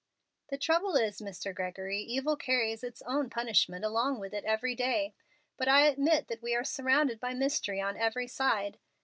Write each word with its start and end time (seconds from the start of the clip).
"The 0.49 0.57
trouble 0.57 0.95
is, 0.95 1.21
Mr. 1.21 1.53
Gregory, 1.53 1.99
evil 1.99 2.35
carries 2.35 2.83
its 2.83 3.03
own 3.05 3.29
punishment 3.29 3.85
along 3.85 4.17
with 4.17 4.33
it 4.33 4.43
every 4.45 4.73
day. 4.73 5.13
But 5.57 5.67
I 5.67 5.81
admit 5.81 6.27
that 6.27 6.41
we 6.41 6.55
are 6.55 6.63
surrounded 6.63 7.19
by 7.19 7.35
mystery 7.35 7.79
on 7.79 7.95
every 7.97 8.25
side. 8.25 8.79